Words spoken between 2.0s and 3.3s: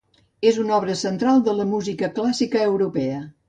clàssica europea.